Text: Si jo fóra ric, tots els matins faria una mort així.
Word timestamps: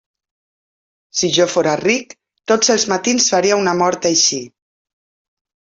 Si 1.19 1.29
jo 1.35 1.47
fóra 1.55 1.75
ric, 1.83 2.17
tots 2.53 2.75
els 2.77 2.89
matins 2.95 3.31
faria 3.35 3.63
una 3.65 3.79
mort 3.85 4.13
així. 4.13 4.45